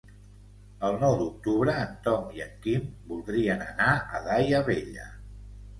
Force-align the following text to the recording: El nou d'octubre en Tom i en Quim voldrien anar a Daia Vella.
El 0.87 0.95
nou 1.03 1.17
d'octubre 1.19 1.75
en 1.83 1.93
Tom 2.09 2.33
i 2.39 2.43
en 2.49 2.57
Quim 2.65 2.91
voldrien 3.13 3.63
anar 3.71 3.95
a 4.21 4.27
Daia 4.31 4.67
Vella. 4.73 5.11